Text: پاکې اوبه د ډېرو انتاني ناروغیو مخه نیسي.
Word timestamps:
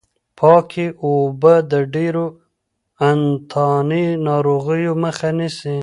پاکې 0.39 0.85
اوبه 1.03 1.53
د 1.71 1.73
ډېرو 1.93 2.25
انتاني 3.09 4.05
ناروغیو 4.27 4.93
مخه 5.03 5.29
نیسي. 5.37 5.77